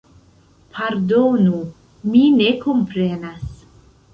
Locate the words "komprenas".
2.67-3.57